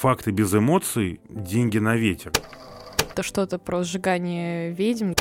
[0.00, 2.32] Факты без эмоций, деньги на ветер.
[3.10, 5.12] Это что-то про сжигание ведьм.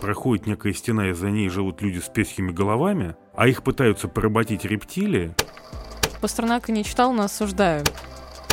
[0.00, 4.64] Проходит некая стена, и за ней живут люди с песхими головами, а их пытаются поработить
[4.64, 5.32] рептилии.
[6.20, 7.84] Пастернака не читал, но осуждаю.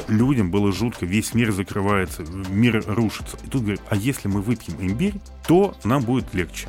[0.07, 3.35] Людям было жутко, весь мир закрывается, мир рушится.
[3.43, 5.15] И тут говорят, а если мы выпьем имбирь,
[5.47, 6.67] то нам будет легче.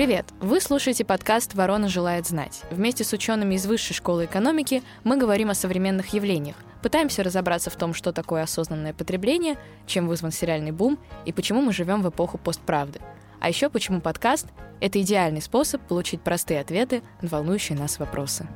[0.00, 0.24] Привет!
[0.40, 2.62] Вы слушаете подкаст «Ворона желает знать».
[2.70, 7.76] Вместе с учеными из Высшей школы экономики мы говорим о современных явлениях, пытаемся разобраться в
[7.76, 12.38] том, что такое осознанное потребление, чем вызван сериальный бум и почему мы живем в эпоху
[12.38, 12.98] постправды.
[13.40, 14.46] А еще почему подкаст—
[14.80, 18.48] это идеальный способ получить простые ответы на волнующие нас вопросы.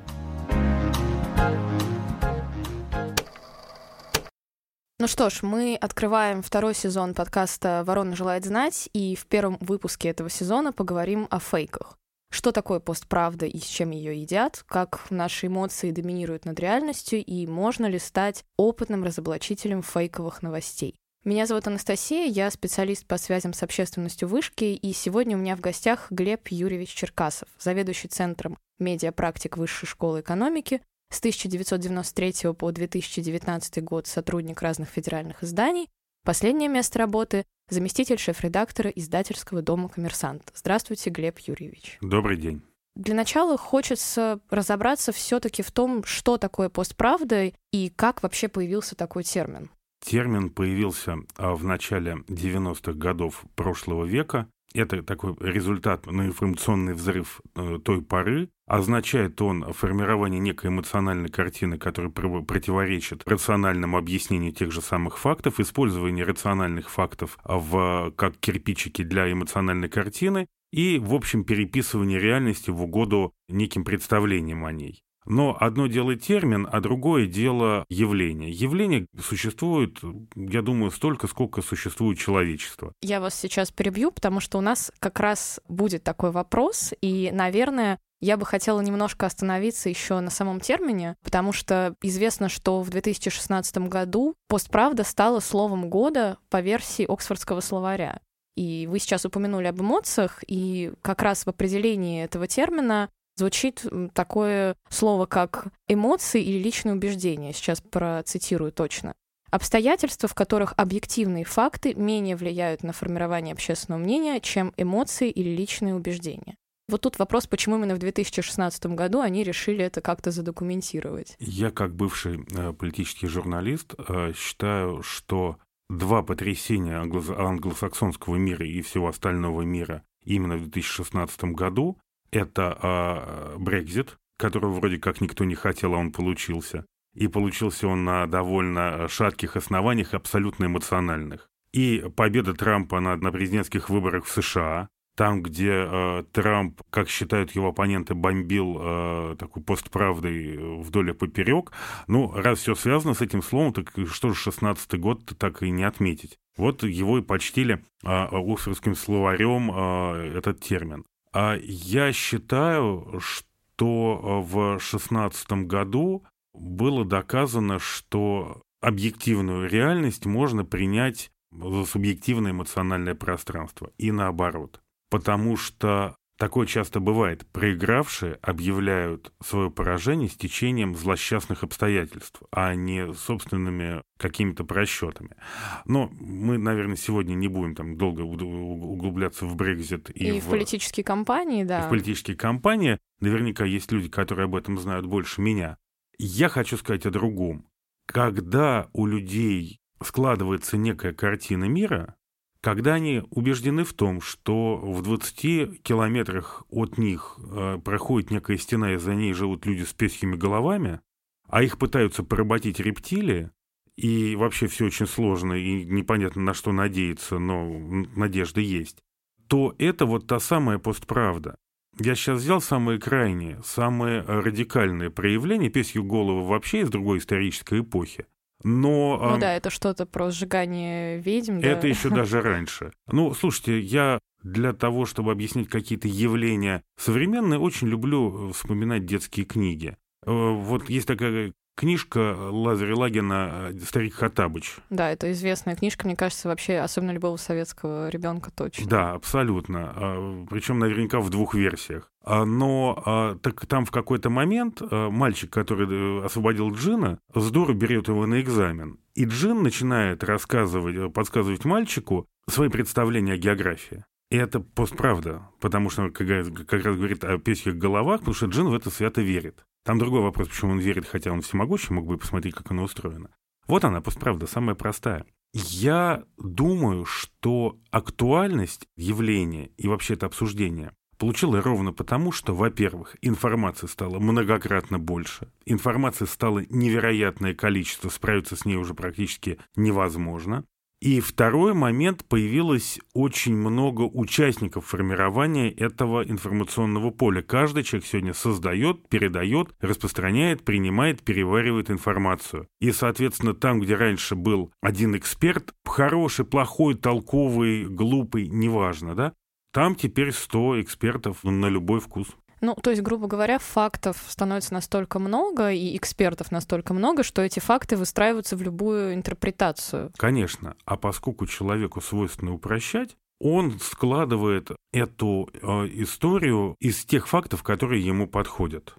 [5.01, 10.11] Ну что ж, мы открываем второй сезон подкаста «Ворона желает знать», и в первом выпуске
[10.11, 11.99] этого сезона поговорим о фейках.
[12.31, 17.45] Что такое постправда и с чем ее едят, как наши эмоции доминируют над реальностью, и
[17.45, 20.95] можно ли стать опытным разоблачителем фейковых новостей.
[21.25, 25.61] Меня зовут Анастасия, я специалист по связям с общественностью вышки, и сегодня у меня в
[25.61, 30.83] гостях Глеб Юрьевич Черкасов, заведующий центром медиапрактик Высшей школы экономики,
[31.15, 35.89] с 1993 по 2019 год сотрудник разных федеральных изданий.
[36.25, 40.51] Последнее место работы— заместитель шеф-редактора издательского дома «Коммерсант».
[40.55, 41.99] Здравствуйте, Глеб Юрьевич.
[42.01, 42.63] Добрый день.
[42.97, 49.25] Для начала хочется разобраться все-таки в том, что такое постправда и как вообще появился такой
[49.25, 49.71] термин.
[50.05, 57.41] Термин появился а, в начале 90-х годов прошлого века это такой результат на информационный взрыв
[57.55, 58.51] э, той поры.
[58.67, 66.25] Означает он формирование некой эмоциональной картины, которая противоречит рациональному объяснению тех же самых фактов, использование
[66.25, 73.33] рациональных фактов в, как кирпичики для эмоциональной картины и, в общем, переписывание реальности в угоду
[73.49, 75.05] неким представлениям о ней.
[75.27, 78.51] Но одно дело термин, а другое дело явление.
[78.51, 79.99] Явление существует,
[80.37, 82.93] я думаю, столько, сколько существует человечество.
[83.01, 87.99] Я вас сейчас перебью, потому что у нас как раз будет такой вопрос, и, наверное,
[88.21, 93.77] я бы хотела немножко остановиться еще на самом термине, потому что известно, что в 2016
[93.89, 98.21] году постправда стала словом года по версии Оксфордского словаря.
[98.57, 104.77] И вы сейчас упомянули об эмоциях, и как раз в определении этого термина звучит такое
[104.89, 107.53] слово, как эмоции или личные убеждения.
[107.53, 109.15] Сейчас процитирую точно.
[109.51, 115.95] Обстоятельства, в которых объективные факты менее влияют на формирование общественного мнения, чем эмоции или личные
[115.95, 116.57] убеждения.
[116.89, 121.37] Вот тут вопрос, почему именно в 2016 году они решили это как-то задокументировать.
[121.39, 125.57] Я, как бывший э, политический журналист, э, считаю, что
[125.89, 131.99] два потрясения англо- англосаксонского мира и всего остального мира именно в 2016 году
[132.35, 136.87] это Брекзит, э, которого вроде как никто не хотел, а он получился.
[137.15, 141.49] И получился он на довольно шатких основаниях, абсолютно эмоциональных.
[141.73, 147.53] И победа Трампа на, на президентских выборах в США, там, где э, Трамп, как считают
[147.53, 151.71] его оппоненты, бомбил э, такой постправдой вдоль и поперек.
[152.09, 155.85] Ну, раз все связано с этим словом, так что же 16-й год так и не
[155.85, 156.39] отметить.
[156.57, 161.05] Вот его и почтили э, оксфордским словарем э, этот термин.
[161.35, 171.85] А я считаю, что в шестнадцатом году было доказано, что объективную реальность можно принять за
[171.87, 174.81] субъективное эмоциональное пространство и наоборот.
[175.11, 177.47] Потому что Такое часто бывает.
[177.53, 185.37] Проигравшие объявляют свое поражение с течением злосчастных обстоятельств, а не собственными какими-то просчетами.
[185.85, 190.51] Но мы, наверное, сегодня не будем там долго углубляться в Брекзит и, и в, в
[190.51, 191.87] политические кампании, да.
[191.87, 192.99] в политические кампании.
[193.21, 195.77] Наверняка есть люди, которые об этом знают больше меня.
[196.19, 197.69] Я хочу сказать о другом.
[198.07, 202.17] Когда у людей складывается некая картина мира,
[202.65, 208.95] когда они убеждены в том, что в 20 километрах от них э, проходит некая стена,
[208.95, 211.01] и за ней живут люди с песхими головами,
[211.47, 213.51] а их пытаются поработить рептилии,
[213.97, 217.69] и вообще все очень сложно, и непонятно на что надеяться, но
[218.17, 219.03] надежда есть,
[219.47, 221.57] то это вот та самая постправда.
[222.01, 228.25] Я сейчас взял самые крайние, самые радикальные проявления песью головы вообще из другой исторической эпохи.
[228.65, 231.59] Но, ну да, это что-то про сжигание ведьм.
[231.59, 231.89] Это да?
[231.89, 232.93] еще даже раньше.
[233.07, 239.47] Ну, слушайте, я для того, чтобы объяснить какие-то явления современные, очень люблю э, вспоминать детские
[239.47, 239.97] книги.
[240.27, 244.77] Э, вот есть такая Книжка Лазаря Лагина «Старик Хатабыч».
[244.91, 248.87] Да, это известная книжка, мне кажется, вообще, особенно любого советского ребенка точно.
[248.89, 249.93] Да, абсолютно.
[249.97, 252.13] А, Причем наверняка в двух версиях.
[252.25, 258.09] А, но а, так там в какой-то момент мальчик, который э, освободил Джина, здорово берет
[258.09, 258.99] его на экзамен.
[259.15, 264.05] И Джин начинает рассказывать, подсказывать мальчику свои представления о географии.
[264.31, 266.49] И это постправда, потому что он как раз
[266.97, 269.65] говорит о песьях головах, потому что Джин в это свято верит.
[269.85, 273.31] Там другой вопрос, почему он верит, хотя он всемогущий, мог бы посмотреть, как оно устроено.
[273.67, 275.27] Вот она, постправда, самая простая.
[275.53, 283.87] Я думаю, что актуальность явления и вообще это обсуждение получила ровно потому, что, во-первых, информации
[283.87, 290.65] стало многократно больше, информации стало невероятное количество, справиться с ней уже практически невозможно.
[291.05, 297.43] И второй момент, появилось очень много участников формирования этого информационного поля.
[297.43, 302.69] Каждый человек сегодня создает, передает, распространяет, принимает, переваривает информацию.
[302.81, 309.35] И, соответственно, там, где раньше был один эксперт, хороший, плохой, толковый, глупый, неважно, да,
[309.75, 312.29] там теперь 100 экспертов на любой вкус.
[312.61, 317.59] Ну, то есть, грубо говоря, фактов становится настолько много, и экспертов настолько много, что эти
[317.59, 320.13] факты выстраиваются в любую интерпретацию.
[320.17, 320.77] Конечно.
[320.87, 325.59] А поскольку человеку свойственно упрощать, он складывает эту э,
[325.95, 328.95] историю из тех фактов, которые ему подходят.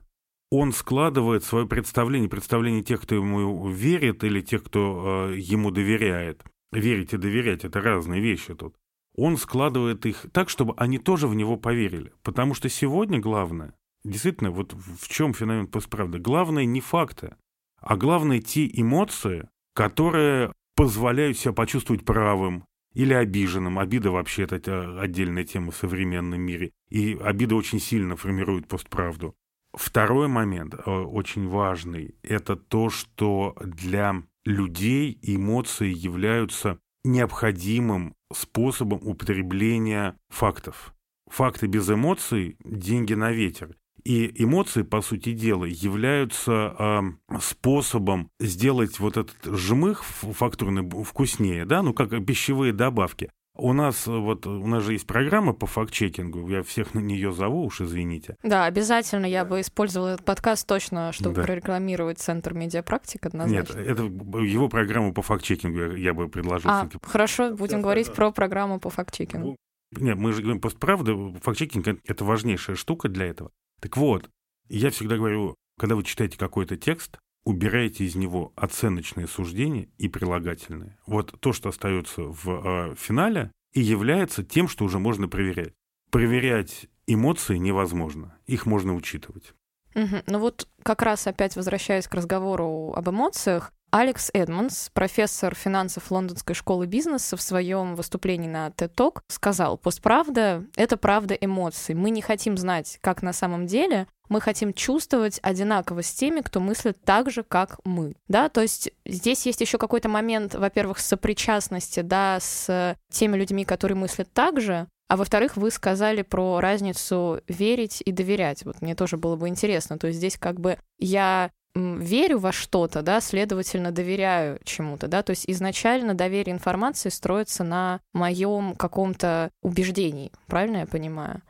[0.51, 6.43] Он складывает свое представление, представление тех, кто ему верит, или тех, кто э, ему доверяет.
[6.73, 8.75] Верить и доверять— это разные вещи тут
[9.15, 12.13] он складывает их так, чтобы они тоже в него поверили.
[12.23, 13.73] Потому что сегодня главное,
[14.03, 17.35] действительно, вот в чем феномен постправды, главное не факты,
[17.79, 23.79] а главное те эмоции, которые позволяют себя почувствовать правым или обиженным.
[23.79, 26.71] Обида вообще это отдельная тема в современном мире.
[26.89, 29.35] И обида очень сильно формирует постправду.
[29.73, 40.17] Второй момент, э, очень важный, это то, что для людей эмоции являются необходимым способом употребления
[40.29, 40.93] фактов.
[41.29, 43.75] Факты без эмоций– деньги на ветер.
[44.03, 47.01] И эмоции, по сути дела, являются э,
[47.41, 53.31] способом сделать вот этот жмых фактурный вкуснее, да, ну как пищевые добавки.
[53.57, 56.47] У нас вот у нас же есть программа по факт-чекингу.
[56.49, 58.35] Я всех на нее зову, уж извините.
[58.43, 61.43] Да, обязательно я бы использовала этот подкаст точно, чтобы да.
[61.43, 63.77] прорекламировать Центр медиапрактик однозначно.
[63.77, 66.69] Нет, это его программу по факт-чекингу я бы предложил.
[66.69, 69.55] А, хорошо, будем говорить про программу по факт-чекингу.
[69.91, 73.51] Нет, мы же говорим просто правда, факт-чекинг— это важнейшая штука для этого.
[73.79, 74.29] Так вот,
[74.67, 80.97] я всегда говорю, когда вы читаете какой-то текст, убираете из него оценочные суждения и прилагательные.
[81.05, 85.73] Вот то, что остается в э, финале, и является тем, что уже можно проверять.
[86.09, 89.53] Проверять эмоции невозможно, их можно учитывать.
[89.93, 90.23] Угу.
[90.27, 96.53] Ну вот как раз опять возвращаясь к разговору об эмоциях, Алекс Эдмонс, профессор финансов Лондонской
[96.53, 101.95] школы бизнеса, в своем выступлении на TED Talk сказал, постправда— это правда эмоций.
[101.95, 106.59] Мы не хотим знать, как на самом деле, мы хотим чувствовать одинаково с теми, кто
[106.59, 108.15] мыслит так же, как мы.
[108.27, 113.97] Да, то есть здесь есть еще какой-то момент, во-первых, сопричастности, да, с теми людьми, которые
[113.97, 118.65] мыслят так же, а во-вторых, вы сказали про разницу верить и доверять.
[118.65, 119.99] Вот мне тоже было бы интересно.
[119.99, 125.31] То есть здесь как бы я верю во что-то, да, следовательно, доверяю чему-то, да, то
[125.31, 131.41] есть изначально доверие информации строится на моем каком-то убеждении, правильно я понимаю?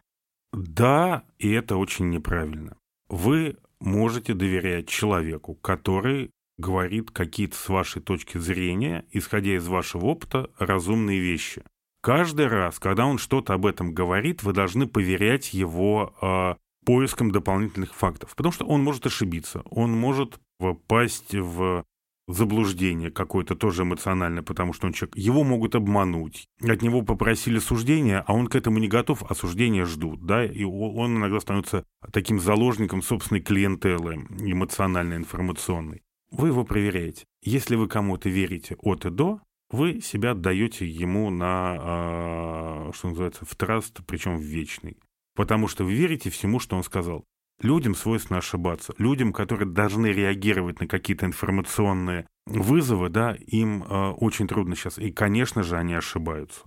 [0.56, 2.78] Да, и это очень неправильно.
[3.10, 10.50] Вы можете доверять человеку, который говорит какие-то с вашей точки зрения, исходя из вашего опыта,
[10.58, 11.64] разумные вещи.
[12.02, 17.94] Каждый раз, когда он что-то об этом говорит, вы должны поверять его э, поиском дополнительных
[17.94, 21.84] фактов, потому что он может ошибиться, он может попасть в
[22.28, 26.48] заблуждение какое-то тоже эмоциональное, потому что он человек, его могут обмануть.
[26.62, 30.64] От него попросили суждения, а он к этому не готов, а суждения ждут, да, и
[30.64, 36.04] он иногда становится таким заложником собственной клиентелы эмоциональной, информационной.
[36.32, 37.26] Вы его проверяете.
[37.44, 39.40] Если вы кому-то верите от и до,
[39.70, 44.98] вы себя отдаете ему на, а, что называется, в траст, причем в вечный
[45.36, 47.26] потому что вы верите всему, что он сказал.
[47.62, 48.94] Людям свойственно ошибаться.
[48.98, 54.98] Людям, которые должны реагировать на какие-то информационные вызовы, да, им э, очень трудно сейчас.
[54.98, 56.62] И, конечно же, они ошибаются.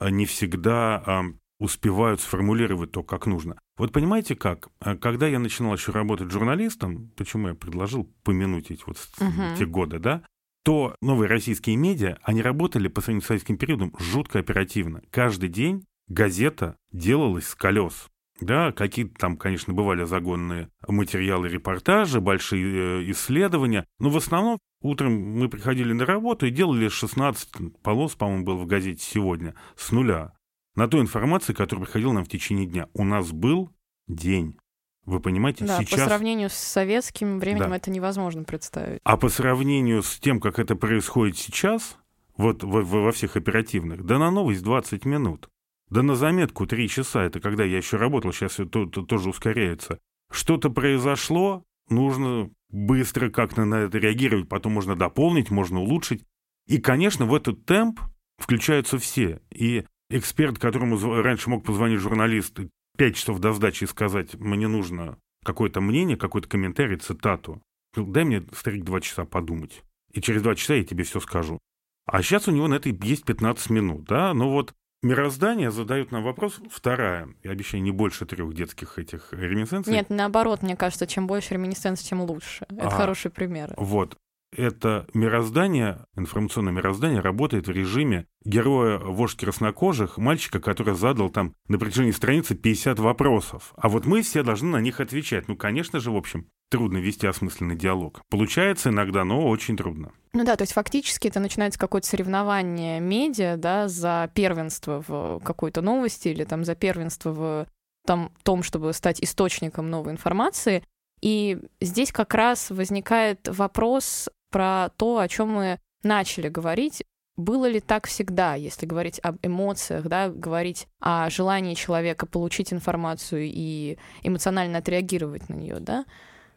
[0.00, 1.22] Они всегда э,
[1.60, 3.56] успевают сформулировать то, как нужно.
[3.76, 4.68] Вот понимаете как?
[4.80, 9.56] А когда я начинал еще работать журналистом, почему я предложил помянуть эти вот uh-huh.
[9.56, 10.22] те годы, да,
[10.64, 15.02] то новые российские медиа, они работали по сравнению с советским периодом жутко оперативно.
[15.10, 18.08] Каждый день газета делалась с колес
[18.42, 25.12] Да, какие-то там, конечно, бывали загонные материалы, репортажи, большие э, исследования, но в основном утром
[25.12, 30.32] мы приходили на работу и делали 16 полос, по-моему, был в газете сегодня, с нуля.
[30.74, 32.88] На той информации, которая приходила нам в течение дня.
[32.94, 33.70] У нас был
[34.08, 34.56] день.
[35.04, 36.00] Вы понимаете, да, сейчас...
[36.00, 37.76] по сравнению с советским временем да.
[37.76, 39.00] это невозможно представить.
[39.04, 41.98] А по сравнению с тем, как это происходит сейчас,
[42.36, 45.48] вот во, во всех оперативных, да на новость 20 минут.
[45.92, 49.98] Да на заметку 3 часа, это когда я еще работал, сейчас это тоже ускоряется.
[50.30, 56.24] Что-то произошло, нужно быстро как-то на это реагировать, потом можно дополнить, можно улучшить.
[56.66, 58.00] И, конечно, в этот темп
[58.38, 59.42] включаются все.
[59.50, 62.58] И эксперт, которому раньше мог позвонить журналист
[62.96, 67.60] 5 часов до сдачи и сказать, мне нужно какое-то мнение, какой-то комментарий, цитату.
[67.94, 69.82] Дай мне, старик, два часа подумать.
[70.14, 71.58] И через два часа я тебе все скажу.
[72.06, 74.32] А сейчас у него на это есть 15 минут, да?
[74.32, 74.72] Но вот
[75.02, 77.28] Мироздание задают нам вопрос вторая.
[77.42, 79.92] Я обещаю, не больше трех детских этих реминесценций.
[79.92, 82.66] Нет, наоборот, мне кажется, чем больше реминесценций, тем лучше.
[82.70, 83.74] Это а, хороший пример.
[83.76, 84.16] Вот.
[84.54, 91.78] Это мироздание, информационное мироздание работает в режиме героя вождь краснокожих, мальчика, который задал там на
[91.78, 93.72] протяжении страницы 50 вопросов.
[93.76, 95.48] А вот мы все должны на них отвечать.
[95.48, 98.20] Ну, конечно же, в общем, трудно вести осмысленный диалог.
[98.28, 100.12] Получается иногда, но очень трудно.
[100.34, 105.80] Ну да, то есть фактически это начинается какое-то соревнование медиа, да, за первенство в какой-то
[105.80, 107.66] новости или там за первенство в
[108.06, 110.82] там, том, чтобы стать источником новой информации.
[111.20, 117.02] И здесь как раз возникает вопрос про то, о чем мы начали говорить.
[117.36, 123.44] Было ли так всегда, если говорить об эмоциях, да, говорить о желании человека получить информацию
[123.46, 126.04] и эмоционально отреагировать на нее, да?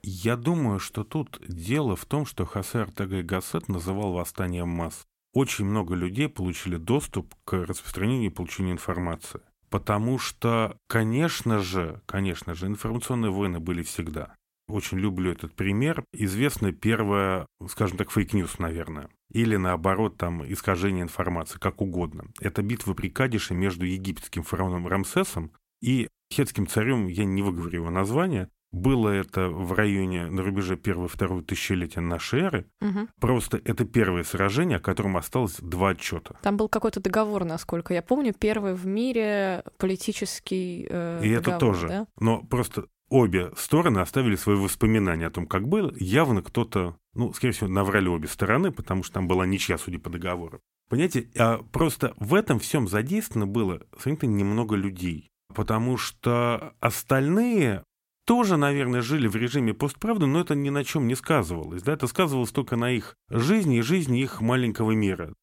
[0.04, 5.06] Я думаю, что тут дело в том, что Хосе Артега Гассет называл восстанием масс.
[5.34, 9.42] Очень много людей получили доступ к распространению и получению информации.
[9.70, 14.36] Потому что, конечно же, конечно же, информационные войны были всегда.
[14.68, 16.04] Очень люблю этот пример.
[16.14, 19.10] Известна первая, скажем так, fake news, наверное.
[19.32, 22.26] Или, наоборот, там, искажение информации, как угодно.
[22.40, 27.90] Это битва при Кадеше между египетским фараоном Рамсесом и хетским царем, я не выговорю его
[27.90, 32.66] название, было это в районе на рубеже первого-второго тысячелетия нашей эры.
[32.82, 33.08] Угу.
[33.22, 36.36] Просто это первое сражение, о котором осталось два отчета.
[36.42, 41.60] Там был какой-то договор, насколько я помню, первый в мире политический э, И договор, это
[41.60, 41.88] тоже.
[41.88, 42.08] Да?
[42.20, 45.94] Но просто обе стороны оставили свои воспоминания о том, как было.
[45.98, 50.10] Явно кто-то, ну, скорее всего, наврали обе стороны, потому что там была ничья, судя по
[50.10, 50.60] договору.
[50.90, 55.30] Понимаете, а просто в этом всем задействовано было сравнительно немного людей.
[55.54, 57.84] Потому что остальные
[58.26, 61.84] тоже, наверное, жили в режиме постправды, но это ни на чем не сказывалось.
[61.84, 61.94] Да?
[61.94, 65.34] Это сказывалось только на их жизни и жизни их маленького мира.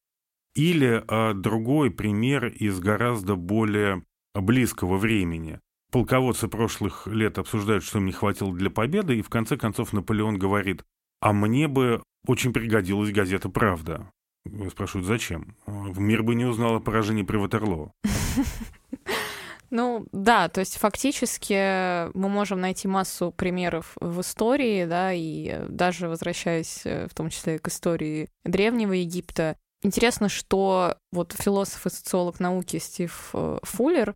[0.53, 4.03] Или а, другой пример из гораздо более
[4.35, 5.59] близкого времени.
[5.93, 10.39] Полководцы прошлых лет обсуждают, что им не хватило для победы, и в конце концов Наполеон
[10.39, 10.83] говорит,
[11.21, 14.09] а мне бы очень пригодилась газета «Правда».
[14.71, 15.55] Спрашивают, зачем?
[15.67, 17.91] Мир бы не узнал о поражении при Ватерлоо.
[19.69, 26.07] Ну да, то есть фактически мы можем найти массу примеров в истории, да, и даже
[26.07, 32.39] возвращаясь э, в том числе к истории Древнего Египта, интересно, что вот философ и социолог
[32.39, 34.13] науки Стив э, Фуллер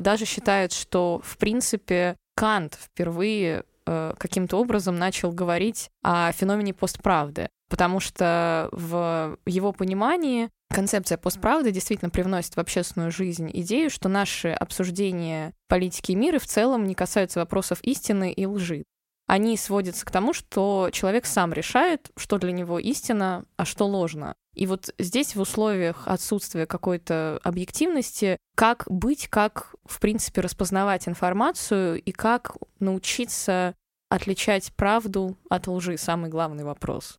[0.00, 7.48] даже считает, что в принципе Кант впервые э, каким-то образом начал говорить о феномене постправды,
[7.68, 14.48] потому что в его понимании концепция постправды действительно привносит в общественную жизнь идею, что наши
[14.48, 18.84] обсуждения политики и мира в целом не касаются вопросов истины и лжи.
[19.26, 24.34] Они сводятся к тому, что человек сам решает, что для него истина, а что ложно.
[24.54, 32.00] И вот здесь в условиях отсутствия какой-то объективности, как быть, как, в принципе, распознавать информацию
[32.00, 33.74] и как научиться
[34.08, 37.18] отличать правду от лжи, самый главный вопрос.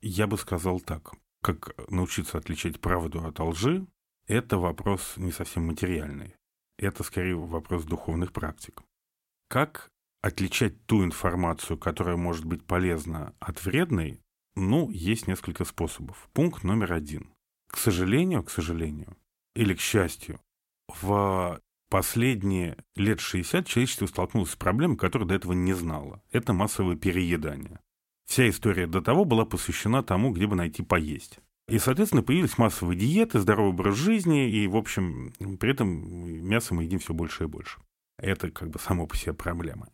[0.00, 1.12] Я бы сказал так
[1.46, 3.86] как научиться отличать правду от лжи,
[4.26, 6.34] это вопрос не совсем материальный.
[6.76, 8.82] Это скорее вопрос духовных практик.
[9.48, 9.92] Как
[10.26, 14.20] отличать ту информацию, которая может быть полезна от вредной,
[14.56, 16.28] ну, есть несколько способов.
[16.32, 17.30] Пункт номер один.
[17.70, 19.16] К сожалению, к сожалению,
[19.54, 20.40] или к счастью,
[20.88, 26.22] в последние лет 60 человечество столкнулось с проблемой, которую до этого не знало.
[26.30, 27.80] Это массовое переедание.
[28.26, 31.38] Вся история до того была посвящена тому, где бы найти поесть.
[31.68, 35.88] И, соответственно, появились массовые диеты, здоровый образ жизни, и, в общем, при этом
[36.48, 37.80] мясо мы едим все больше и больше.
[38.18, 39.88] Это как бы само по себе проблема.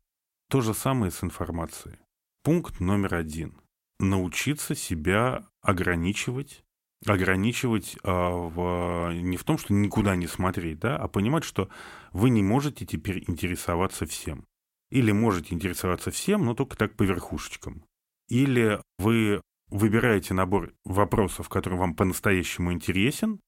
[0.52, 1.96] То же самое с информацией.
[2.42, 3.58] Пункт номер один.
[3.98, 6.62] Научиться себя ограничивать
[7.06, 11.70] ограничивать а, в, не в том, что никуда не смотреть, да, а понимать, что
[12.12, 14.44] вы не можете теперь интересоваться всем.
[14.90, 17.86] Или можете интересоваться всем, но только так по верхушечкам.
[18.28, 23.40] Или вы выбираете набор вопросов, который вам по-настоящему интересен,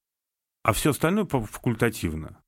[0.63, 2.43] а все остальное факультативно.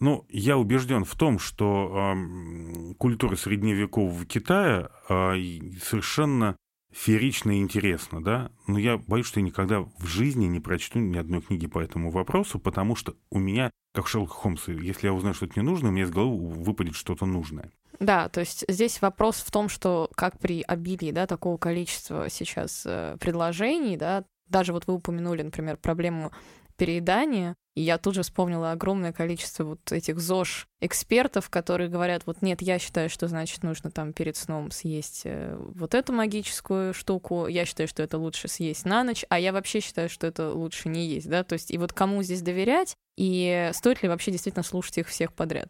[0.00, 5.34] Ну, я убежден в том, что э, культура средневекового Китая э,
[5.82, 6.56] совершенно
[6.90, 11.16] феерично и интересно, да, но я боюсь, что я никогда в жизни не прочту ни
[11.16, 15.34] одной книги по этому вопросу, потому что у меня, как Шерлок Холмс, если я узнаю
[15.34, 17.70] что-то не нужное, у меня из головы выпадет что-то нужное.
[18.00, 22.84] Да, то есть здесь вопрос в том, что как при обилии да, такого количества сейчас
[22.86, 26.32] э, предложений, да, даже вот вы упомянули, например, проблему
[26.76, 32.62] переедания, и я тут же вспомнила огромное количество вот этих ЗОЖ-экспертов, которые говорят, вот нет,
[32.62, 37.64] я считаю, что значит нужно там перед сном съесть э, вот эту магическую штуку, я
[37.64, 41.06] считаю, что это лучше съесть на ночь, а я вообще считаю, что это лучше не
[41.06, 44.98] есть, да, то есть и вот кому здесь доверять, и стоит ли вообще действительно слушать
[44.98, 45.68] их всех подряд?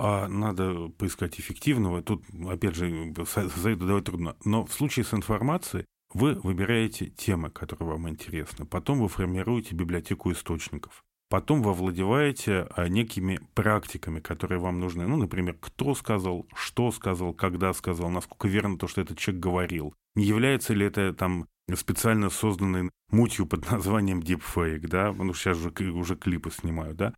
[0.00, 2.02] А надо поискать эффективного.
[2.02, 4.36] Тут, опять же, совету давать трудно.
[4.44, 8.64] Но в случае с информацией вы выбираете темы, которые вам интересны.
[8.64, 11.04] Потом вы формируете библиотеку источников.
[11.30, 15.06] Потом вы овладеваете а, некими практиками, которые вам нужны.
[15.06, 19.94] Ну, например, кто сказал, что сказал, когда сказал, насколько верно то, что этот человек говорил.
[20.14, 25.70] Не является ли это там специально созданной мутью под названием deepfake, да, ну, сейчас же
[25.92, 27.14] уже клипы снимают, да,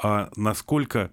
[0.00, 1.12] а насколько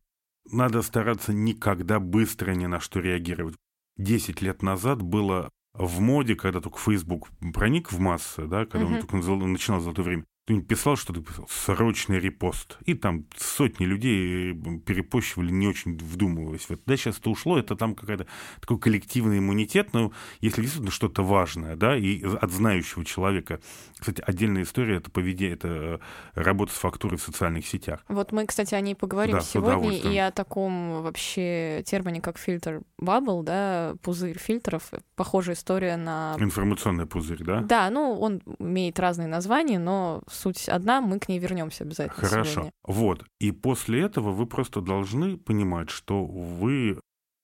[0.52, 3.56] надо стараться никогда быстро ни на что реагировать.
[3.98, 8.94] Десять лет назад было в моде, когда только Facebook проник в массы, да, когда uh-huh.
[8.94, 12.78] он только начинал золотое время, кто-нибудь писал что-то, писал, срочный репост.
[12.86, 14.54] И там сотни людей
[14.86, 16.82] перепощивали, не очень вдумываясь в это.
[16.86, 18.28] Да, сейчас это ушло, это там какая-то
[18.62, 20.12] такой коллективный иммунитет, но
[20.42, 23.60] если действительно что-то важное, да, и от знающего человека.
[24.06, 26.00] Кстати, отдельная история, это поведение, это э,
[26.36, 28.02] работа с фактурой в социальных сетях.
[28.08, 32.84] Вот мы, кстати, о ней поговорим да, сегодня, и о таком вообще термине, как фильтр
[33.00, 34.92] бабл, да, пузырь фильтров.
[35.16, 36.36] Похожая история на...
[36.38, 37.62] Информационный пузырь, да?
[37.62, 42.28] Да, ну, он имеет разные названия, но суть одна, мы к ней вернемся обязательно.
[42.28, 42.52] Хорошо.
[42.52, 42.72] Сегодня.
[42.84, 43.26] Вот.
[43.40, 47.00] И после этого вы просто должны понимать, что вы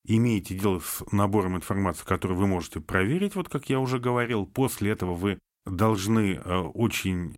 [0.06, 4.46] имеете дело с набором информации, который вы можете проверить, вот как я уже говорил.
[4.46, 7.36] После этого вы должны э, очень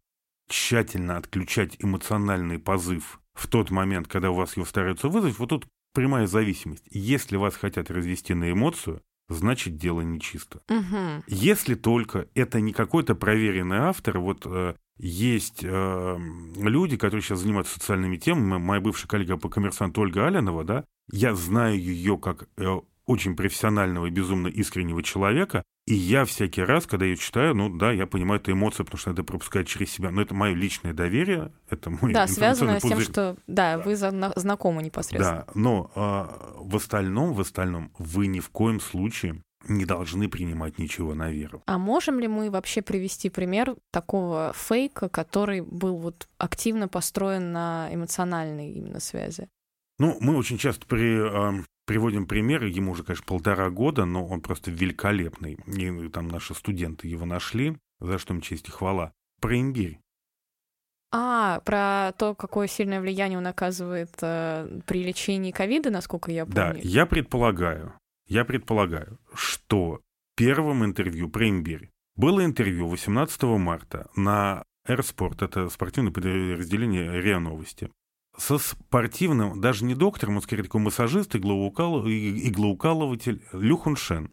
[0.50, 5.40] тщательно отключать эмоциональный позыв в тот момент, когда у вас его стараются вызвать.
[5.40, 6.84] Вот тут прямая зависимость.
[6.90, 10.62] Если вас хотят развести на эмоцию, значит дело нечисто.
[10.70, 11.24] Угу.
[11.28, 16.18] Если только это не какой-то проверенный автор, вот э, есть э,
[16.58, 18.60] люди, которые сейчас занимаются социальными темами.
[18.60, 24.06] Моя бывшая коллега по коммерсанту Ольга Алянова, да, я знаю ее как э, очень профессионального
[24.06, 28.40] и безумно искреннего человека, и я всякий раз, когда ее читаю, ну да, я понимаю
[28.40, 30.12] это эмоции, потому что надо пропускать через себя.
[30.12, 34.82] Но это мое личное доверие, это мой Да, связано с тем, что да, вы знакомы
[34.82, 35.46] непосредственно.
[35.46, 40.78] Да, но э, в остальном, в остальном вы ни в коем случае не должны принимать
[40.78, 41.64] ничего на веру.
[41.66, 47.90] А можем ли мы вообще привести пример такого фейка, который был вот активно построен на
[47.94, 49.50] эмоциональной именно связи?
[50.00, 54.42] Ну, мы очень часто при, э, приводим примеры, ему уже, конечно, полтора года, но он
[54.42, 55.58] просто великолепный.
[55.68, 59.14] И там наши студенты его нашли, за что им честь и хвала.
[59.42, 60.00] Про имбирь.
[61.12, 66.56] А, про то, какое сильное влияние он оказывает э, при лечении ковида, насколько я помню.
[66.56, 67.94] Да, я предполагаю,
[68.28, 70.02] я предполагаю, что
[70.36, 77.92] первым интервью про имбирь было интервью 18 марта на Airsport, это спортивное подразделение РИА Новости,
[78.38, 84.32] со спортивным, даже не доктором, он скорее такой массажист, иглоукал, иглоукалыватель Лю Хуншен.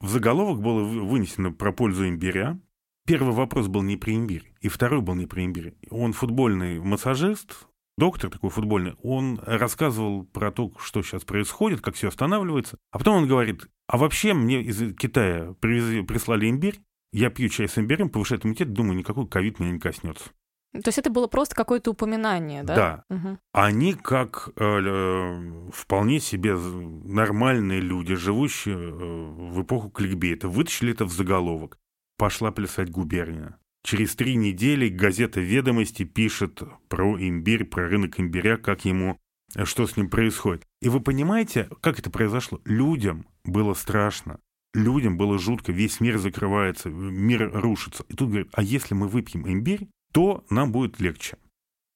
[0.00, 2.60] В заголовок было вынесено про пользу имбиря.
[3.06, 5.74] Первый вопрос был не про имбирь, и второй был не про имбирь.
[5.90, 7.66] Он футбольный массажист,
[7.98, 12.78] доктор такой футбольный, он рассказывал про то, что сейчас происходит, как все останавливается.
[12.90, 16.80] А потом он говорит, а вообще мне из Китая привезли, прислали имбирь,
[17.12, 20.30] я пью чай с имбирем, повышает иммунитет, думаю, никакой ковид меня не коснется.
[20.72, 23.04] То есть это было просто какое-то упоминание, да?
[23.08, 23.16] Да.
[23.16, 23.38] Угу.
[23.52, 31.04] Они как э, э, вполне себе нормальные люди, живущие э, в эпоху кликбейта, вытащили это
[31.04, 31.78] в заголовок.
[32.16, 33.58] Пошла плясать губерния.
[33.84, 39.18] Через три недели газета «Ведомости» пишет про имбирь, про рынок имбиря, как ему,
[39.54, 40.64] э, что с ним происходит.
[40.80, 42.62] И вы понимаете, как это произошло?
[42.64, 44.40] Людям было страшно.
[44.72, 48.06] Людям было жутко, весь мир закрывается, мир рушится.
[48.08, 51.38] И тут говорят, а если мы выпьем имбирь, то нам будет легче.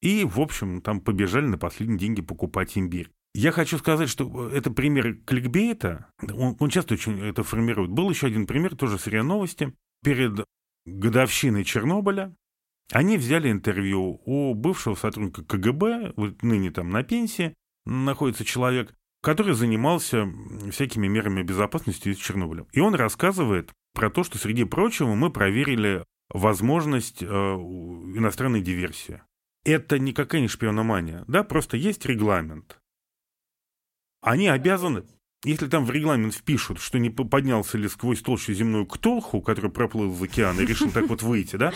[0.03, 3.11] И, в общем, там побежали на последние деньги покупать имбирь.
[3.35, 6.07] Я хочу сказать, что это пример кликбейта.
[6.23, 7.91] Он, он часто очень это формирует.
[7.91, 9.75] Был еще один пример, тоже с РИА Новости.
[10.03, 10.45] Перед
[10.87, 12.35] годовщиной Чернобыля
[12.93, 19.55] Они взяли интервью у бывшего сотрудника КГБ, вот ныне там на пенсии находится человек, который
[19.55, 20.33] занимался
[20.71, 22.67] всякими мерами безопасности из Чернобыля.
[22.73, 29.23] И он рассказывает про то, что, среди прочего, мы проверили возможность э, иностранной диверсии.
[29.65, 32.79] Это никакая не шпиономания, да, просто есть регламент.
[34.23, 35.05] Они обязаны,
[35.45, 40.11] если там в регламент впишут, что не поднялся ли сквозь толщу земную Ктолху, который проплыл
[40.11, 41.73] в океан и решил так вот выйти, да,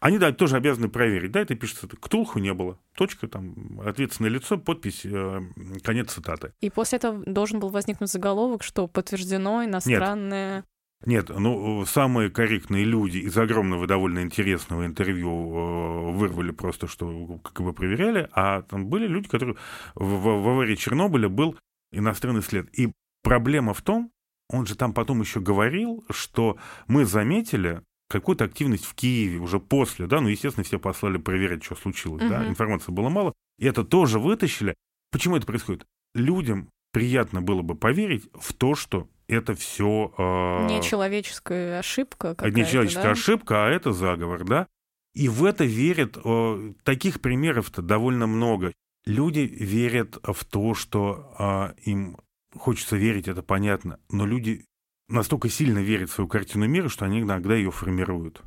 [0.00, 1.32] они, да, тоже обязаны проверить.
[1.32, 2.78] Да, это пишется, Ктулху не было.
[2.94, 5.40] Точка, там, ответственное лицо, подпись, э,
[5.82, 6.52] конец цитаты.
[6.60, 10.56] И после этого должен был возникнуть заголовок, что подтверждено иностранное...
[10.56, 10.64] Нет.
[11.06, 17.62] Нет, ну, самые корректные люди из огромного довольно интересного интервью э, вырвали просто, что как
[17.62, 19.56] бы проверяли, а там были люди, которые...
[19.94, 21.56] В, в, в аварии Чернобыля был
[21.92, 22.68] иностранный след.
[22.76, 24.10] И проблема в том,
[24.50, 26.56] он же там потом еще говорил, что
[26.88, 31.76] мы заметили, какую-то активность в Киеве уже после, да, ну, естественно, все послали проверять, что
[31.76, 32.30] случилось, угу.
[32.30, 34.74] да, информации было мало, и это тоже вытащили.
[35.12, 35.86] Почему это происходит?
[36.14, 40.12] Людям приятно было бы поверить в то, что это все...
[40.16, 43.10] Э, не человеческая ошибка Не человеческая да?
[43.10, 44.66] ошибка, а это заговор, да.
[45.14, 48.72] И в это верят, э, таких примеров-то довольно много.
[49.04, 52.18] Люди верят в то, что э, им
[52.56, 54.64] хочется верить, это понятно, но люди
[55.08, 58.42] настолько сильно верят в свою картину мира, что они иногда ее формируют.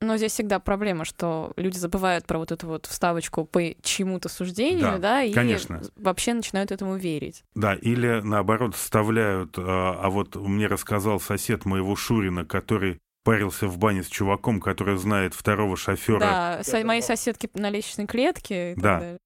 [0.00, 4.80] Но здесь всегда проблема, что люди забывают про вот эту вот вставочку по чему-то суждению,
[4.80, 5.80] да, да и конечно.
[5.96, 7.44] вообще начинают этому верить.
[7.54, 13.78] Да, или наоборот вставляют, а, а вот мне рассказал сосед моего Шурина, который парился в
[13.78, 16.20] бане с чуваком, который знает второго шофера.
[16.20, 18.72] Да, со- мои соседки на лестничной клетке.
[18.72, 18.98] И да.
[18.98, 19.18] далее.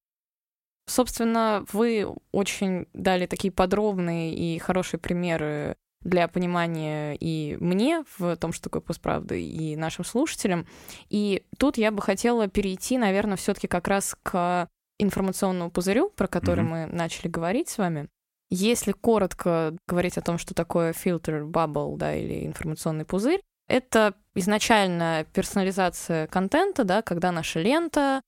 [0.86, 8.52] Собственно, вы очень дали такие подробные и хорошие примеры для понимания и мне в том,
[8.52, 10.66] что такое постправда, и нашим слушателям.
[11.08, 16.64] И тут я бы хотела перейти, наверное, все-таки как раз к информационному пузырю, про который
[16.64, 16.86] mm-hmm.
[16.88, 18.08] мы начали говорить с вами.
[18.50, 25.26] Если коротко говорить о том, что такое фильтр, bubble, да, или информационный пузырь, это изначально
[25.34, 28.22] персонализация контента, да, когда наша лента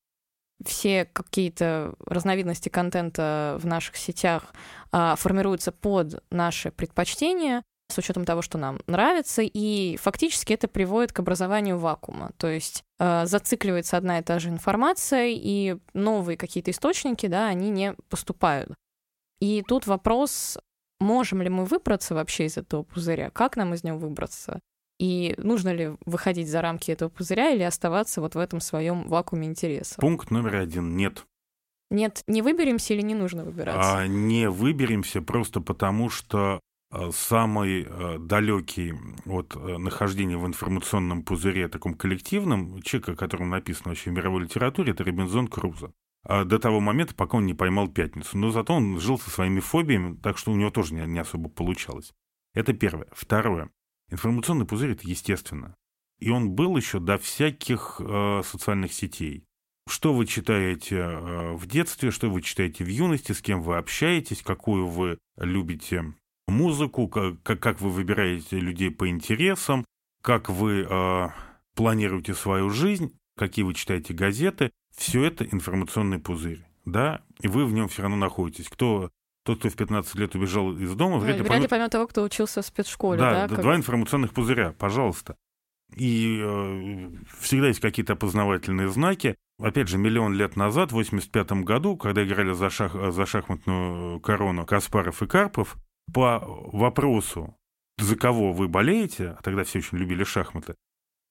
[0.65, 4.55] все какие-то разновидности контента в наших сетях
[4.93, 11.13] а, формируются под наши предпочтения с учетом того, что нам нравится, и фактически это приводит
[11.13, 12.31] к образованию вакуума.
[12.37, 17.69] То есть э, зацикливается одна и та же информация, и новые какие-то источники, да, они
[17.69, 18.73] не поступают.
[19.41, 20.59] И тут вопрос,
[21.01, 24.61] можем ли мы выбраться вообще из этого пузыря, как нам из него выбраться?
[25.01, 29.49] И нужно ли выходить за рамки этого пузыря или оставаться вот в этом своем вакууме
[29.49, 29.95] интереса?
[29.99, 31.25] Пункт номер один– нет.
[31.91, 34.01] Нет, не выберемся или не нужно выбираться?
[34.01, 36.61] А, не выберемся просто потому, что
[36.91, 38.93] а, самый а, далекий
[39.25, 44.43] от а, нахождения в информационном пузыре таком коллективном, человек, о котором написано вообще в мировой
[44.43, 45.93] литературе, это Робинзон Крузо.
[46.29, 48.37] До того момента, пока он не поймал пятницу.
[48.37, 51.49] Но зато он жил со своими фобиями, так что у него тоже не, не особо
[51.49, 52.13] получалось.
[52.53, 53.09] Это первое.
[53.13, 53.71] Второе.
[54.11, 55.75] Информационный пузырь это естественно.
[56.19, 59.45] И он был еще до всяких э, социальных сетей.
[59.89, 64.43] Что вы читаете э, в детстве, что вы читаете в юности, с кем вы общаетесь,
[64.43, 66.15] какую вы любите
[66.47, 69.85] музыку, как, как вы выбираете людей по интересам,
[70.23, 71.29] как вы э,
[71.75, 74.71] планируете свою жизнь, какие вы читаете газеты.
[74.95, 76.65] Все это информационный пузырь.
[76.85, 78.69] Да, и вы в нем все равно находитесь.
[78.69, 79.11] Кто
[79.45, 82.23] тот, кто в 15 лет убежал из дома, вряд ли, вряд ли поймет того, кто
[82.23, 83.19] учился в спецшколе.
[83.19, 83.81] Да, да два как...
[83.81, 85.37] информационных пузыря, пожалуйста.
[85.97, 89.37] И э, всегда есть какие-то опознавательные знаки.
[89.59, 94.65] Опять же, миллион лет назад, в 85 году, когда играли за, шах, за шахматную корону
[94.65, 95.77] Каспаров и Карпов,
[96.13, 97.57] по вопросу,
[97.99, 100.75] за кого вы болеете, а тогда все очень любили шахматы,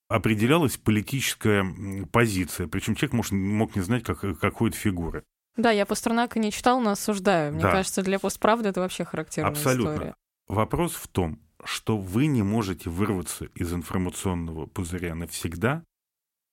[0.08, 1.66] определялась политическая
[2.12, 2.68] позиция.
[2.68, 5.24] Причем человек может, мог не знать, как, какой-то фигуры.
[5.56, 7.54] Да, я Пастернака не читал, но осуждаю.
[7.54, 7.72] Мне да.
[7.72, 9.92] кажется, для постправды это вообще характерная Абсолютно.
[9.92, 10.16] история.
[10.48, 15.84] Вопрос в том, что вы не можете вырваться из информационного пузыря навсегда,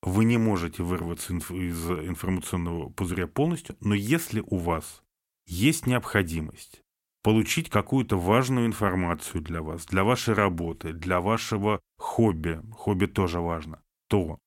[0.02, 5.02] вы не можете вырваться из информационного пузыря полностью, но если у вас
[5.46, 6.82] есть необходимость
[7.22, 13.82] получить какую-то важную информацию для вас, для вашей работы, для вашего хобби, хобби тоже важно,
[14.08, 14.38] то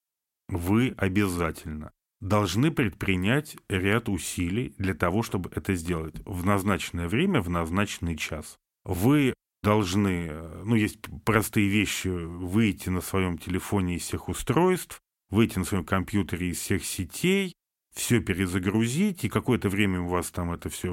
[0.48, 7.50] вы обязательно должны предпринять ряд усилий для того, чтобы это сделать в назначенное время, в
[7.50, 8.58] назначенный час.
[8.84, 10.32] Вы должны,
[10.64, 16.50] ну, есть простые вещи, выйти на своем телефоне из всех устройств, выйти на своем компьютере
[16.50, 17.54] из всех сетей,
[17.94, 20.90] все перезагрузить, и какое-то время у вас там это все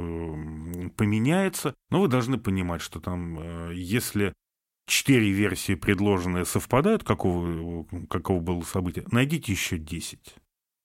[0.96, 1.74] поменяется.
[1.90, 4.32] Но вы должны понимать, что там, э, если
[4.86, 10.36] четыре версии предложенные совпадают, какого, какого было события, найдите еще 10.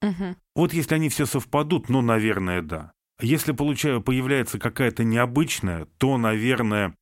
[0.01, 0.35] Угу.
[0.55, 2.91] Вот если они все совпадут, ну, наверное, да.
[3.19, 6.95] Если получаю, появляется какая-то необычная, то, наверное,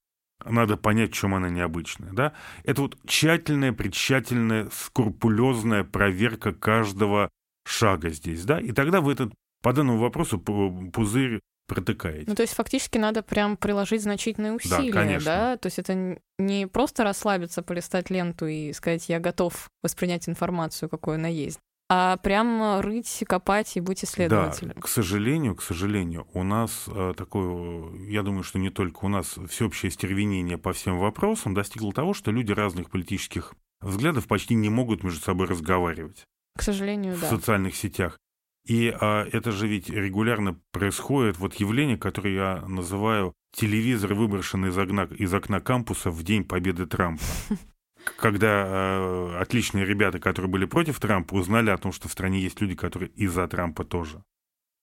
[0.45, 2.11] надо понять, в чем она необычная.
[2.11, 2.33] Да?
[2.63, 7.29] Это вот тщательная, предтщательная, скрупулезная проверка каждого
[7.65, 8.43] шага здесь.
[8.43, 8.59] Да?
[8.59, 12.25] И тогда вы этот, по данному вопросу пузырь протыкаете.
[12.27, 14.99] Ну, то есть фактически надо прям приложить значительные усилия, да?
[14.99, 15.25] Конечно.
[15.25, 15.57] да?
[15.57, 21.15] То есть это не просто расслабиться, полистать ленту и сказать, я готов воспринять информацию, какой
[21.15, 21.59] она есть,
[21.89, 24.73] а прям рыть, копать и быть исследователем.
[24.75, 29.07] Да, к сожалению, к сожалению, у нас э, такое, я думаю, что не только у
[29.07, 34.69] нас, всеобщее стервенение по всем вопросам достигло того, что люди разных политических взглядов почти не
[34.69, 36.25] могут между собой разговаривать.
[36.55, 37.27] К сожалению, в да.
[37.27, 38.19] В социальных сетях.
[38.67, 44.77] И а, это же ведь регулярно происходит, вот явление, которое я называю телевизор, выброшенный из
[44.77, 47.23] окна, из окна кампуса в день победы Трампа.
[48.17, 52.59] Когда э, отличные ребята, которые были против Трампа, узнали о том, что в стране есть
[52.61, 54.23] люди, которые из-за Трампа тоже.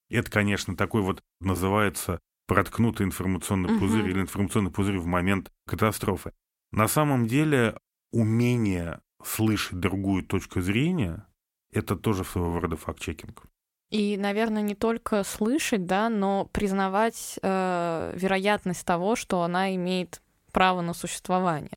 [0.09, 3.79] Это, конечно, такой вот называется проткнутый информационный uh-huh.
[3.79, 6.31] пузырь или информационный пузырь в момент катастрофы.
[6.71, 7.77] На самом деле
[8.11, 11.27] умение слышать другую точку зрения–
[11.71, 13.43] это тоже своего рода факт-чекинг.
[13.89, 20.81] И, наверное, не только слышать, да, но признавать э, вероятность того, что она имеет право
[20.81, 21.71] на существование.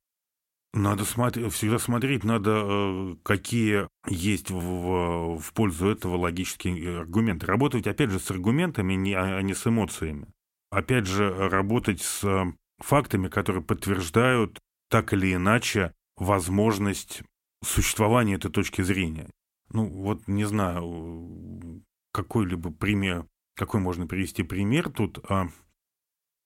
[0.73, 7.47] Надо смотреть, всегда смотреть, надо, э, какие есть в, в пользу этого логические аргументы.
[7.47, 10.29] Работать, опять же, с аргументами, не, а не с эмоциями.
[10.71, 17.23] Опять же, работать с фактами, которые подтверждают так или иначе возможность
[17.65, 19.29] существования этой точки зрения.
[19.73, 25.49] Ну, вот не знаю, какой-либо пример, какой можно привести пример тут, а,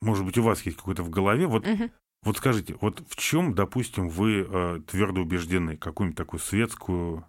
[0.00, 1.90] может быть, у вас есть какой-то в голове, вот, угу.
[2.24, 7.24] Вот скажите, вот в чем, допустим, вы а, твердо убеждены, какую-нибудь такую светскую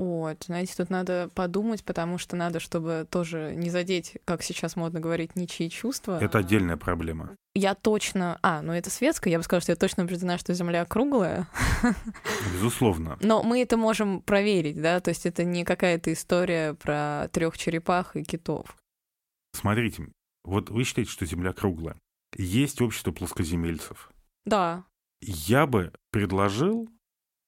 [0.00, 4.98] вот, знаете, тут надо подумать, потому что надо, чтобы тоже не задеть, как сейчас модно
[4.98, 6.18] говорить, ничьи чувства.
[6.18, 7.36] Это отдельная проблема.
[7.54, 8.38] Я точно...
[8.40, 11.48] А, ну это светская, я бы сказала, что я точно убеждена, что Земля круглая.
[12.54, 13.18] Безусловно.
[13.20, 18.16] Но мы это можем проверить, да, то есть это не какая-то история про трех черепах
[18.16, 18.74] и китов.
[19.52, 20.08] Смотрите,
[20.44, 21.96] вот вы считаете, что Земля круглая.
[22.36, 24.10] Есть общество плоскоземельцев.
[24.44, 24.84] Да.
[25.20, 26.88] Я бы предложил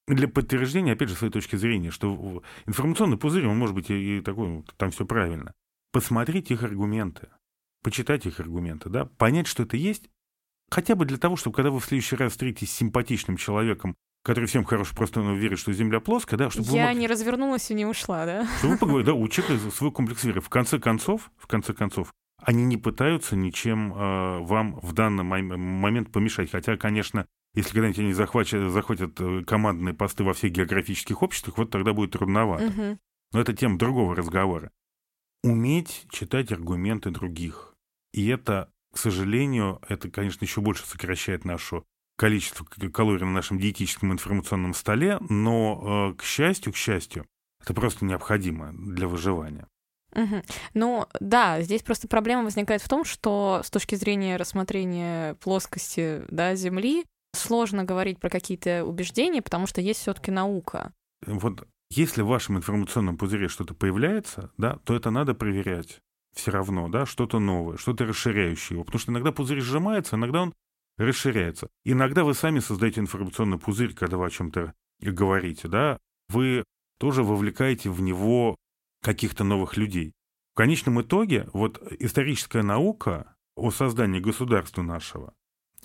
[0.07, 4.65] для подтверждения, опять же, своей точки зрения, что информационный пузырь, он может быть и, такой,
[4.77, 5.55] там все правильно.
[5.93, 7.29] Посмотреть их аргументы,
[7.83, 10.11] почитать их аргументы, да, понять, что это есть,
[10.71, 14.47] хотя бы для того, чтобы когда вы в следующий раз встретитесь с симпатичным человеком, который
[14.47, 16.95] всем хорошо просто верит, что Земля плоская, да, чтобы Я вы...
[16.95, 18.47] не развернулась и не ушла, да?
[18.59, 20.41] Чтобы вы поговорили, да, у человека свой комплекс веры.
[20.41, 22.13] В конце концов, в конце концов,
[22.45, 26.51] они не пытаются ничем э, вам в данный момент помешать.
[26.51, 31.71] Хотя, конечно, если когда-нибудь они захватят, захватят э, командные посты во всех географических обществах, вот
[31.71, 32.67] тогда будет трудновато.
[32.67, 32.99] Угу.
[33.33, 34.71] Но это тема другого разговора.
[35.43, 37.75] Уметь читать аргументы других.
[38.13, 41.83] И это, к сожалению, это, конечно, еще больше сокращает наше
[42.17, 47.27] количество калорий на нашем диетическом информационном столе, но, э, к счастью, к счастью,
[47.61, 49.67] это просто необходимо для выживания.
[50.15, 50.43] Угу.
[50.75, 56.55] Ну да, здесь просто проблема возникает в том, что с точки зрения рассмотрения плоскости да,
[56.55, 60.93] Земли сложно говорить про какие-то убеждения, потому что есть все-таки наука.
[61.27, 66.01] Вот если в вашем информационном пузыре что-то появляется, да, то это надо проверять
[66.35, 68.85] все равно, да, что-то новое, что-то расширяющее его.
[68.85, 70.55] Потому что иногда пузырь сжимается, иногда он
[70.97, 71.69] расширяется.
[71.85, 75.99] Иногда вы сами создаете информационный пузырь, когда вы о чем-то говорите, да,
[76.29, 76.65] вы
[76.99, 78.57] тоже вовлекаете в него
[79.03, 80.15] каких-то новых людей.
[80.55, 85.35] В конечном итоге вот историческая наука о создании государства нашего,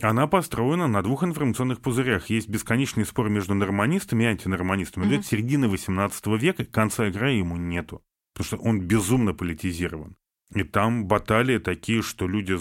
[0.01, 2.29] она построена на двух информационных пузырях.
[2.29, 5.05] Есть бесконечный спор между норманистами и антинорманистами.
[5.05, 5.15] Mm-hmm.
[5.15, 8.03] Это середина XVIII века, конца игры ему нету.
[8.33, 10.15] Потому что он безумно политизирован.
[10.53, 12.55] И там баталии такие, что люди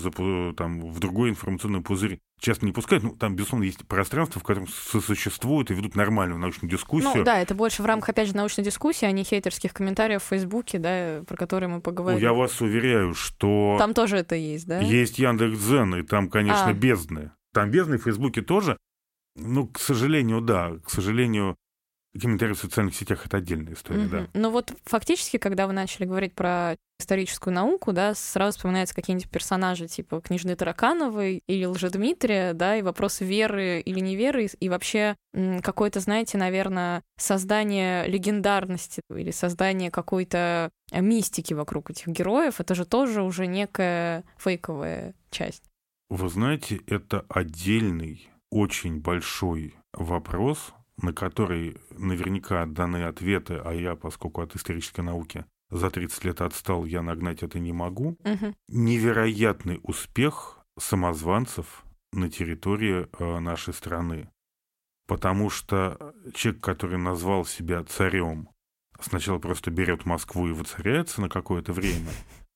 [0.55, 3.05] там, в другой информационный пузырь часто не пускают.
[3.05, 7.13] Ну, там, безусловно, есть пространство, в котором сосуществуют и ведут нормальную научную дискуссию.
[7.17, 10.27] Ну, да, это больше в рамках, опять же, научной дискуссии, а не хейтерских комментариев в
[10.27, 12.21] Фейсбуке, да, про которые мы поговорим.
[12.21, 13.77] Я вас уверяю, что...
[13.79, 14.81] Там тоже это есть, да?
[14.81, 16.73] Есть Яндекс.Дзен, и там, конечно, а.
[16.73, 17.33] бездны.
[17.53, 18.77] Там бездны в Фейсбуке тоже.
[19.37, 21.57] Ну, к сожалению, да, к сожалению,
[22.19, 24.11] комментарии в социальных сетях— это отдельная история, угу.
[24.11, 24.27] да.
[24.35, 29.87] Ну вот фактически, когда вы начали говорить про историческую науку, да, сразу вспоминаются какие-нибудь персонажи
[29.87, 35.17] типа книжной Таракановой или Лжедмитрия, да, и вопрос веры или неверы, и вообще
[35.63, 43.23] какое-то, знаете, наверное, создание легендарности или создание какой-то мистики вокруг этих героев, это же тоже
[43.23, 45.65] уже некая фейковая часть.
[46.09, 54.43] Вы знаете, это отдельный, очень большой вопрос, на который наверняка даны ответы, а я, поскольку
[54.43, 58.17] от исторической науки за 30 лет отстал, я нагнать это не могу.
[58.69, 64.31] Невероятный успех самозванцев на территории э, нашей страны.
[65.07, 68.49] Потому что человек, который назвал себя царем,
[69.01, 72.11] сначала просто берет Москву и воцаряется на какое-то время.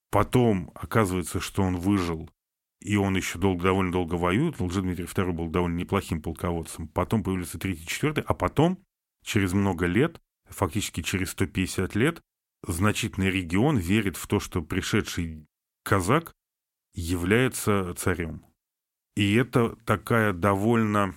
[0.09, 2.29] Потом оказывается, что он выжил,
[2.81, 4.59] и он еще долго, довольно долго воюет.
[4.59, 6.87] Лжедмитрий II был довольно неплохим полководцем.
[6.87, 8.79] Потом появился третий, четвертый, а потом,
[9.23, 12.21] через много лет, фактически через 150 лет,
[12.67, 15.45] значительный регион верит в то, что пришедший
[15.83, 16.33] казак
[16.93, 18.45] является царем.
[19.15, 21.15] И это такая довольно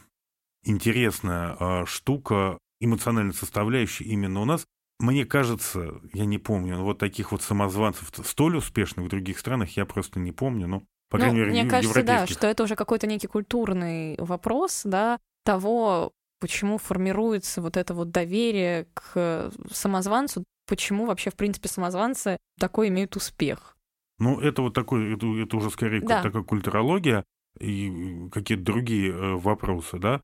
[0.65, 4.67] интересная а, штука, эмоциональная составляющая именно у нас.
[5.01, 9.87] Мне кажется, я не помню, вот таких вот самозванцев столь успешных в других странах я
[9.87, 10.83] просто не помню, но,
[11.15, 16.13] по Ну, мере, мне кажется, да, что это уже какой-то некий культурный вопрос, да, того,
[16.41, 23.17] почему формируется вот это вот доверие к самозванцу, почему вообще, в принципе, самозванцы такой имеют
[23.17, 23.77] успех.
[24.19, 26.23] Ну, это вот такой, это, это уже скорее Да.
[26.23, 27.25] такая культурология
[27.61, 30.21] и какие-то другие э, вопросы, да.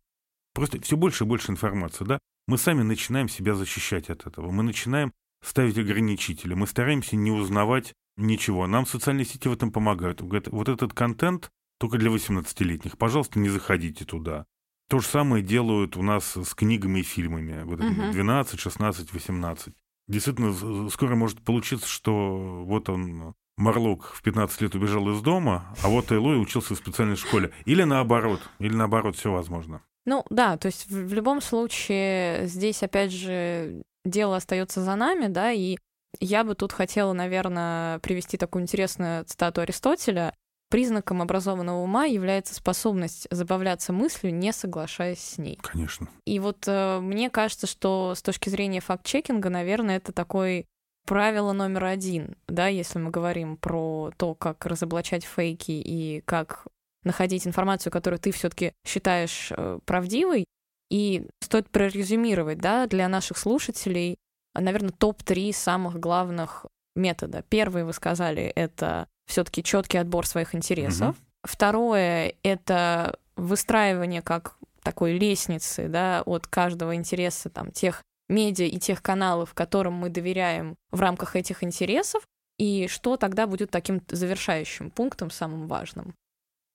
[0.55, 2.19] Просто все больше и больше информации, да.
[2.49, 4.51] Мы сами начинаем себя защищать от этого.
[4.51, 5.13] Мы начинаем
[5.45, 6.55] ставить ограничители.
[6.55, 8.67] Мы стараемся не узнавать ничего.
[8.67, 10.21] Нам социальные сети в этом помогают.
[10.23, 12.99] Говорят, Вот этот контент только для 18-летних.
[12.99, 14.47] Пожалуйста, не заходите туда.
[14.89, 17.63] То же самое делают у нас с книгами и фильмами.
[17.65, 18.11] Вот Мгм.
[18.13, 19.75] 12, 16, 18.
[20.09, 25.89] Действительно, скоро может получиться, что вот он, Марлок, в 15 лет убежал из дома, а
[25.89, 27.53] вот Элой учился в специальной школе.
[27.65, 28.41] Или наоборот.
[28.59, 29.83] Или наоборот, все возможно.
[30.07, 35.29] Ну да, то есть в, в любом случае здесь опять же дело остается за нами,
[35.29, 35.77] да, и
[36.19, 40.35] я бы тут хотела, наверное, привести такую интересную цитату Аристотеля.
[40.71, 45.59] Признаком образованного ума является способность забавляться мыслью, не соглашаясь с ней.
[45.61, 46.09] Конечно.
[46.25, 50.67] И вот э, мне кажется, что с точки зрения факт-чекинга, наверное, это такой
[51.07, 56.69] правило номер один, да, если мы говорим про то, как разоблачать фейки и как
[57.03, 60.45] находить информацию, которую ты все-таки считаешь э, правдивой.
[60.91, 64.17] И стоит прорезюмировать, да, для наших слушателей,
[64.55, 67.45] наверное, топ-3 самых главных метода.
[67.49, 71.17] Первый, вы сказали, это все-таки четкий отбор своих интересов.
[71.43, 79.03] Второе— это выстраивание как такой лестницы, да, от каждого интереса, там, тех медиа и тех
[79.03, 82.23] каналов, которым мы доверяем в рамках этих интересов,
[82.59, 86.15] и что тогда будет таким завершающим пунктом, самым важным.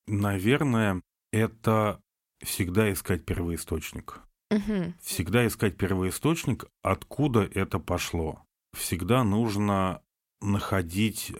[0.07, 1.99] Наверное, это
[2.43, 4.21] всегда искать первоисточник.
[4.55, 4.93] Мгм.
[5.01, 8.41] Всегда искать первоисточник, откуда это пошло.
[8.73, 10.01] Всегда нужно
[10.41, 11.33] находить,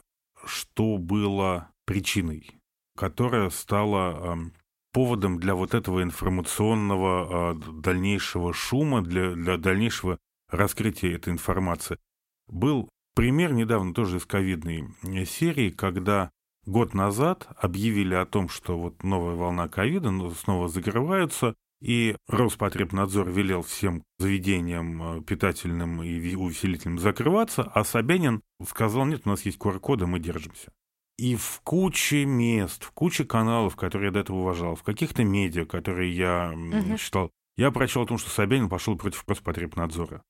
[0.45, 2.49] что было причиной,
[2.97, 4.54] которая стала эм,
[4.91, 10.17] поводом для вот этого информационного э, дальнейшего шума, для, для дальнейшего
[10.49, 11.97] раскрытия этой информации.
[12.47, 16.32] Был пример недавно тоже из ковидной э, серии, когда
[16.65, 23.30] год назад объявили о том, что вот новая волна ковида ну, снова закрываются, и Роспотребнадзор
[23.30, 29.60] велел всем заведениям э, питательным и увеселительным закрываться, а Собянин сказал, нет, у нас есть
[29.60, 30.71] QR-коды, мы держимся.
[31.19, 35.65] И в куче мест, в куче каналов, которые я до этого уважал, в каких-то медиа,
[35.65, 36.98] которые я Мгм.
[36.98, 40.24] читал, я прочел о том, что Собянин пошел против Роспотребнадзора.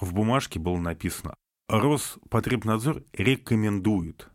[0.00, 1.36] В бумажке было написано
[1.68, 4.28] Роспотребнадзор рекомендует.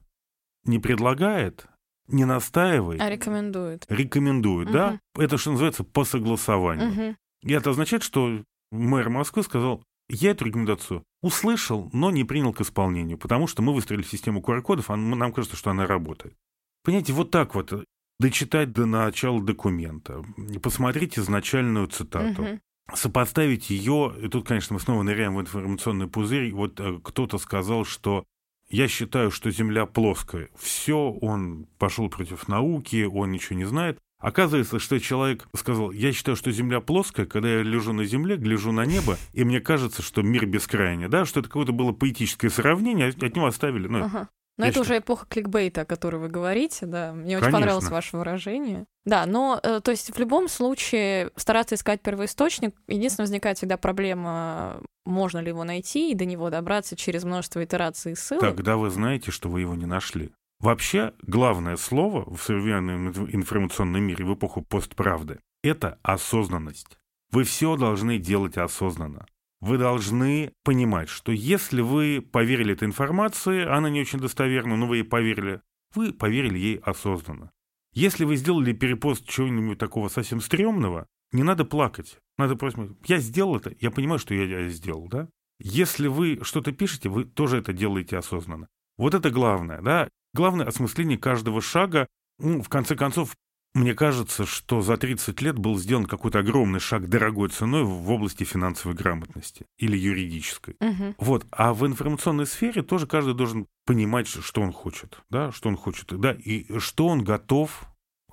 [0.63, 1.67] Не предлагает,
[2.11, 3.85] не настаивает, А рекомендует.
[3.89, 4.99] рекомендует, да?
[5.15, 6.89] Это что называется по согласованию.
[6.89, 7.17] Мгм.
[7.43, 12.61] И это означает, что мэр Москвы сказал, я эту рекомендацию услышал, но не принял к
[12.61, 16.35] исполнению, потому что мы выстроили систему QR-кодов, а нам кажется, что она работает.
[16.83, 17.83] Понимаете, вот так вот э,
[18.19, 20.23] дочитать до начала документа,
[20.61, 22.61] посмотреть изначальную цитату, Мгм.
[22.93, 27.85] сопоставить ее, и тут, конечно, мы снова ныряем в информационный пузырь, вот э, кто-то сказал,
[27.85, 28.25] что
[28.71, 30.49] я считаю, что Земля плоская.
[30.57, 33.99] Все, он пошел против науки, он ничего не знает.
[34.19, 38.71] Оказывается, что человек сказал, я считаю, что Земля плоская, когда я лежу на Земле, гляжу
[38.71, 43.07] на небо, и мне кажется, что мир бескрайний, да, что это какое-то было поэтическое сравнение,
[43.07, 43.87] а от него оставили.
[43.87, 44.29] Ну, Ага.
[44.61, 47.13] Но Я это считаю- уже эпоха кликбейта, о которой вы говорите, да.
[47.13, 47.59] Мне очень Конечно.
[47.59, 48.85] понравилось ваше выражение.
[49.05, 52.75] Да, но, э, то есть, в любом случае, стараться искать первоисточник.
[52.87, 58.11] Единственное, возникает всегда проблема, можно ли его найти и до него добраться через множество итераций
[58.11, 58.41] и ссылок.
[58.41, 60.31] Тогда вы знаете, что вы его не нашли.
[60.59, 66.97] Вообще, главное слово в современном инф- информационном мире в эпоху постправды– это осознанность.
[67.31, 69.25] Вы все должны делать осознанно.
[69.61, 74.97] Вы должны понимать, что если вы поверили этой информации, она не очень достоверна, но вы
[74.97, 75.61] ей поверили,
[75.93, 77.51] вы поверили ей осознанно.
[77.93, 82.17] Если вы сделали перепост чего-нибудь такого совсем стрёмного, не надо плакать.
[82.37, 82.95] Надо просто...
[83.05, 85.29] Я сделал это, я понимаю, что я, сделал, да?
[85.59, 88.67] Если вы что-то пишете, вы тоже это делаете осознанно.
[88.97, 90.09] Вот это главное, да.
[90.33, 92.07] Главное осмысление каждого шага.
[92.39, 93.35] Ну, в конце концов,
[93.73, 98.43] мне кажется, что за 30 лет был сделан какой-то огромный шаг дорогой ценой в области
[98.43, 100.75] финансовой грамотности или юридической.
[100.79, 101.15] Мгм.
[101.17, 101.45] Вот.
[101.51, 106.07] А в информационной сфере тоже каждый должен понимать, что он хочет, да, что он хочет,
[106.19, 107.83] да, и что он готов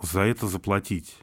[0.00, 1.16] за это заплатить.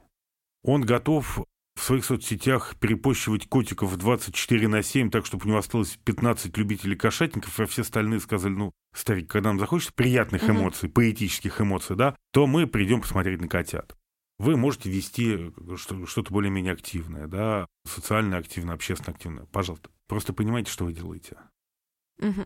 [0.64, 1.42] Он готов
[1.76, 6.96] в своих соцсетях перепощивать котиков 24 на 7, так, чтобы у него осталось 15 любителей
[6.96, 10.58] кошатников, а все остальные сказали, ну, старик, когда нам захочется приятных Мгм.
[10.58, 13.96] эмоций, поэтических эмоций, да, то мы придем посмотреть на котят.
[14.38, 19.46] Вы можете вести что- что-то более-менее активное, да, социально активное, общественно активное.
[19.46, 21.38] Пожалуйста, просто понимайте, что вы делаете.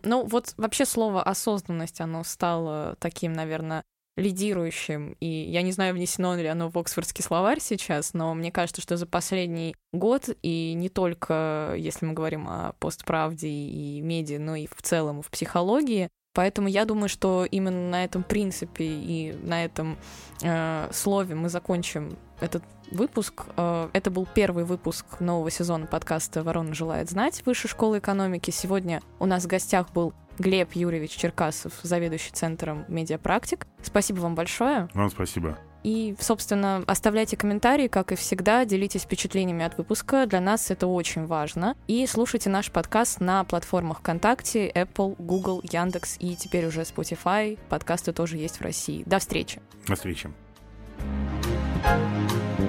[0.02, 3.84] Ну, вот вообще слово осознанность, оно стало таким, наверное,
[4.16, 5.16] лидирующим.
[5.20, 8.96] И я не знаю, внесено ли оно в Оксфордский словарь сейчас, но мне кажется, что
[8.96, 14.66] за последний год, и не только если мы говорим о постправде и медиа, но и
[14.66, 19.98] в целом в психологии, Поэтому я думаю, что именно на этом принципе и на этом
[20.42, 23.46] э, слове мы закончим этот выпуск.
[23.56, 28.50] Э, это был первый выпуск нового сезона подкаста «Ворона желает знать» Высшей школы экономики.
[28.50, 33.66] Сегодня у нас в гостях был Глеб Юрьевич Черкасов, заведующий центром медиапрактик.
[33.82, 34.88] Спасибо вам большое.
[34.94, 35.58] Вам спасибо.
[35.82, 40.26] И, собственно, оставляйте комментарии, как и всегда, делитесь впечатлениями от выпуска.
[40.26, 41.76] Для нас это очень важно.
[41.86, 47.58] И слушайте наш подкаст на платформах ВКонтакте, Apple, Google, Яндекс и теперь уже Spotify.
[47.68, 49.02] Подкасты тоже есть в России.
[49.06, 49.60] До встречи!
[49.86, 50.30] До встречи.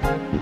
[0.01, 0.41] thank you